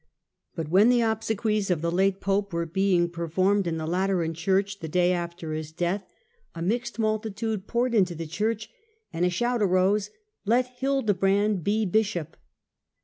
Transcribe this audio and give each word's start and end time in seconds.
But 0.55 0.67
when 0.69 0.89
the 0.89 1.01
obsequies 1.01 1.69
of 1.69 1.83
the 1.83 1.91
late 1.91 2.21
pope 2.21 2.53
were 2.53 2.65
being 2.65 3.07
performed 3.07 3.67
in 3.67 3.77
the 3.77 3.85
Lateran 3.85 4.33
Church 4.33 4.79
the 4.79 4.87
day 4.87 5.11
after 5.13 5.53
his 5.53 5.71
death, 5.71 6.11
a 6.55 6.61
mixed 6.63 6.97
multitude 6.97 7.67
poured 7.67 7.91
Digitized 7.91 7.93
by 7.93 7.99
VjOOQIC 7.99 7.99
QO 7.99 7.99
HlLDEBRAND 7.99 7.99
into 7.99 8.15
the 8.15 8.25
church 8.25 8.69
and 9.13 9.25
a 9.25 9.29
shout 9.29 9.61
arose, 9.61 10.09
*Let 10.43 10.65
Hildebrand 10.79 11.63
be 11.63 11.85
bishop!' 11.85 12.35